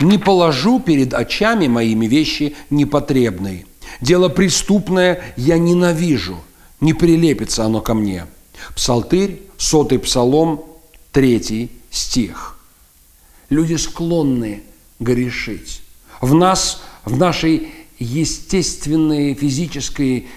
Не 0.00 0.18
положу 0.18 0.80
перед 0.80 1.12
очами 1.14 1.66
моими 1.66 2.06
вещи 2.06 2.56
непотребные. 2.70 3.66
Дело 4.00 4.28
преступное 4.28 5.22
я 5.36 5.58
ненавижу, 5.58 6.38
не 6.80 6.94
прилепится 6.94 7.64
оно 7.64 7.80
ко 7.80 7.94
мне. 7.94 8.26
Псалтырь, 8.74 9.42
сотый 9.58 9.98
псалом, 9.98 10.64
третий 11.12 11.70
стих. 11.90 12.58
Люди 13.50 13.74
склонны 13.74 14.62
грешить. 15.00 15.82
В 16.20 16.34
нас, 16.34 16.82
в 17.04 17.18
нашей 17.18 17.68
естественной 17.98 19.34
физической 19.34 20.28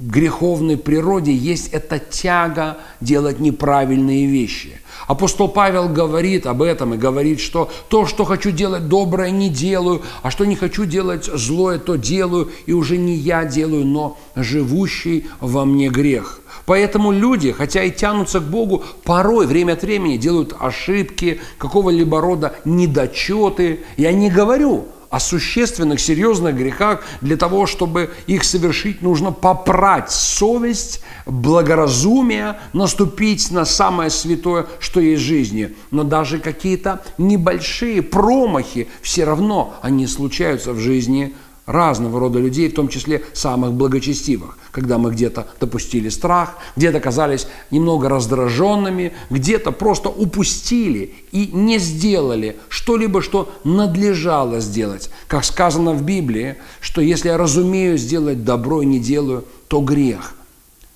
греховной 0.00 0.78
природе 0.78 1.32
есть 1.32 1.68
эта 1.68 1.98
тяга 1.98 2.78
делать 3.00 3.38
неправильные 3.38 4.26
вещи. 4.26 4.80
Апостол 5.06 5.48
Павел 5.48 5.88
говорит 5.88 6.46
об 6.46 6.62
этом 6.62 6.94
и 6.94 6.98
говорит, 6.98 7.40
что 7.40 7.70
то, 7.88 8.06
что 8.06 8.24
хочу 8.24 8.50
делать 8.50 8.88
доброе, 8.88 9.30
не 9.30 9.48
делаю, 9.48 10.02
а 10.22 10.30
что 10.30 10.44
не 10.44 10.56
хочу 10.56 10.84
делать 10.84 11.24
злое, 11.24 11.78
то 11.78 11.96
делаю, 11.96 12.50
и 12.66 12.72
уже 12.72 12.96
не 12.96 13.14
я 13.14 13.44
делаю, 13.44 13.84
но 13.84 14.18
живущий 14.36 15.26
во 15.40 15.64
мне 15.64 15.88
грех. 15.88 16.40
Поэтому 16.64 17.10
люди, 17.10 17.52
хотя 17.52 17.82
и 17.82 17.90
тянутся 17.90 18.40
к 18.40 18.44
Богу, 18.44 18.84
порой 19.04 19.46
время 19.46 19.72
от 19.72 19.82
времени 19.82 20.16
делают 20.16 20.54
ошибки, 20.58 21.40
какого-либо 21.58 22.20
рода 22.20 22.54
недочеты. 22.64 23.80
Я 23.96 24.12
не 24.12 24.30
говорю 24.30 24.86
о 25.10 25.18
существенных, 25.18 26.00
серьезных 26.00 26.56
грехах, 26.56 27.02
для 27.20 27.36
того, 27.36 27.66
чтобы 27.66 28.10
их 28.26 28.44
совершить, 28.44 29.02
нужно 29.02 29.32
попрать 29.32 30.10
совесть, 30.10 31.02
благоразумие, 31.26 32.60
наступить 32.72 33.50
на 33.50 33.64
самое 33.64 34.08
святое, 34.08 34.66
что 34.78 35.00
есть 35.00 35.22
в 35.22 35.26
жизни. 35.26 35.74
Но 35.90 36.04
даже 36.04 36.38
какие-то 36.38 37.02
небольшие 37.18 38.02
промахи, 38.02 38.88
все 39.02 39.24
равно 39.24 39.74
они 39.82 40.06
случаются 40.06 40.72
в 40.72 40.78
жизни 40.78 41.34
разного 41.70 42.18
рода 42.20 42.38
людей, 42.38 42.68
в 42.68 42.74
том 42.74 42.88
числе 42.88 43.22
самых 43.32 43.72
благочестивых, 43.72 44.58
когда 44.72 44.98
мы 44.98 45.12
где-то 45.12 45.46
допустили 45.60 46.08
страх, 46.08 46.58
где-то 46.76 46.98
оказались 46.98 47.46
немного 47.70 48.08
раздраженными, 48.08 49.12
где-то 49.30 49.72
просто 49.72 50.08
упустили 50.08 51.14
и 51.32 51.46
не 51.46 51.78
сделали 51.78 52.56
что-либо, 52.68 53.22
что 53.22 53.52
надлежало 53.64 54.60
сделать. 54.60 55.10
Как 55.28 55.44
сказано 55.44 55.92
в 55.92 56.02
Библии, 56.02 56.56
что 56.80 57.00
если 57.00 57.28
я 57.28 57.38
разумею 57.38 57.98
сделать 57.98 58.44
добро 58.44 58.82
и 58.82 58.86
не 58.86 58.98
делаю, 58.98 59.44
то 59.68 59.80
грех. 59.80 60.34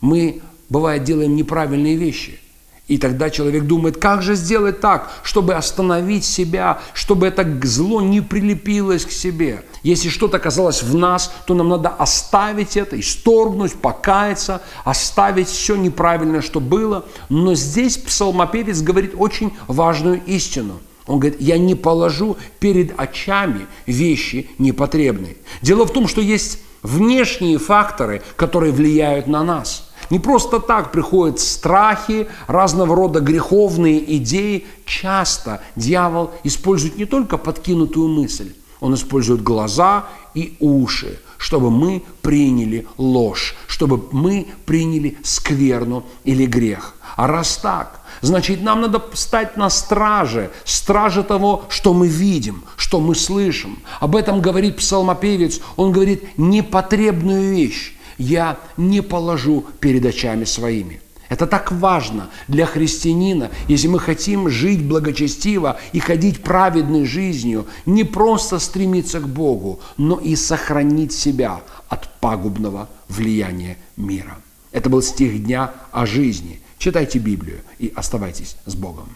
Мы, 0.00 0.42
бывает, 0.68 1.04
делаем 1.04 1.36
неправильные 1.36 1.96
вещи– 1.96 2.40
и 2.88 2.98
тогда 2.98 3.30
человек 3.30 3.64
думает, 3.64 3.96
как 3.96 4.22
же 4.22 4.36
сделать 4.36 4.80
так, 4.80 5.10
чтобы 5.24 5.54
остановить 5.54 6.24
себя, 6.24 6.80
чтобы 6.94 7.26
это 7.26 7.44
зло 7.64 8.00
не 8.00 8.20
прилепилось 8.20 9.04
к 9.04 9.10
себе. 9.10 9.64
Если 9.82 10.08
что-то 10.08 10.36
оказалось 10.36 10.84
в 10.84 10.94
нас, 10.94 11.32
то 11.46 11.54
нам 11.54 11.68
надо 11.68 11.88
оставить 11.88 12.76
это, 12.76 12.98
исторгнуть, 12.98 13.74
покаяться, 13.74 14.62
оставить 14.84 15.48
все 15.48 15.74
неправильное, 15.74 16.42
что 16.42 16.60
было. 16.60 17.04
Но 17.28 17.54
здесь 17.54 17.96
псалмопевец 17.96 18.80
говорит 18.82 19.14
очень 19.16 19.52
важную 19.66 20.22
истину. 20.24 20.78
Он 21.08 21.18
говорит, 21.18 21.40
я 21.40 21.58
не 21.58 21.74
положу 21.74 22.36
перед 22.60 22.98
очами 22.98 23.66
вещи 23.86 24.48
непотребные. 24.58 25.36
Дело 25.60 25.86
в 25.86 25.92
том, 25.92 26.06
что 26.06 26.20
есть 26.20 26.60
внешние 26.82 27.58
факторы, 27.58 28.22
которые 28.36 28.72
влияют 28.72 29.26
на 29.26 29.42
нас– 29.42 29.82
не 30.10 30.18
просто 30.18 30.60
так 30.60 30.92
приходят 30.92 31.40
страхи, 31.40 32.28
разного 32.46 32.94
рода 32.94 33.20
греховные 33.20 34.16
идеи. 34.16 34.66
Часто 34.84 35.60
дьявол 35.74 36.32
использует 36.44 36.96
не 36.96 37.06
только 37.06 37.38
подкинутую 37.38 38.08
мысль, 38.08 38.52
он 38.80 38.94
использует 38.94 39.42
глаза 39.42 40.06
и 40.34 40.56
уши, 40.60 41.18
чтобы 41.38 41.70
мы 41.70 42.02
приняли 42.22 42.86
ложь, 42.98 43.56
чтобы 43.66 44.02
мы 44.12 44.46
приняли 44.64 45.16
скверну 45.22 46.04
или 46.24 46.46
грех. 46.46 46.94
А 47.16 47.26
раз 47.26 47.56
так, 47.56 48.00
значит, 48.20 48.62
нам 48.62 48.82
надо 48.82 49.02
стать 49.14 49.56
на 49.56 49.70
страже, 49.70 50.50
страже 50.64 51.22
того, 51.22 51.64
что 51.68 51.94
мы 51.94 52.08
видим, 52.08 52.64
что 52.76 53.00
мы 53.00 53.14
слышим. 53.14 53.78
Об 54.00 54.14
этом 54.14 54.42
говорит 54.42 54.76
псалмопевец. 54.76 55.60
Он 55.76 55.92
говорит 55.92 56.36
непотребную 56.36 57.50
вещь 57.50 57.95
я 58.18 58.58
не 58.76 59.02
положу 59.02 59.64
перед 59.80 60.04
очами 60.04 60.44
своими. 60.44 61.00
Это 61.28 61.46
так 61.46 61.72
важно 61.72 62.30
для 62.46 62.66
христианина, 62.66 63.50
если 63.68 63.88
мы 63.88 63.98
хотим 63.98 64.48
жить 64.48 64.84
благочестиво 64.84 65.78
и 65.92 65.98
ходить 65.98 66.42
праведной 66.42 67.04
жизнью, 67.04 67.66
не 67.84 68.04
просто 68.04 68.58
стремиться 68.60 69.20
к 69.20 69.28
Богу, 69.28 69.80
но 69.96 70.18
и 70.18 70.36
сохранить 70.36 71.12
себя 71.12 71.62
от 71.88 72.08
пагубного 72.20 72.88
влияния 73.08 73.76
мира. 73.96 74.36
Это 74.70 74.88
был 74.88 75.02
стих 75.02 75.42
дня 75.42 75.72
о 75.90 76.06
жизни. 76.06 76.60
Читайте 76.78 77.18
Библию 77.18 77.58
и 77.78 77.92
оставайтесь 77.94 78.56
с 78.66 78.74
Богом. 78.74 79.08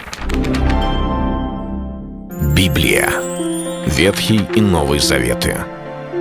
Библия. 2.57 3.11
Ветхий 3.87 4.41
и 4.55 4.61
Новый 4.61 4.99
Заветы. 4.99 5.80